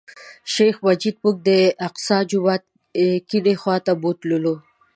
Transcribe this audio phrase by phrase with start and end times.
[0.53, 2.63] شیخ مجید موږ د الاقصی جومات
[3.29, 4.55] کیڼې خوا ته بوتللو.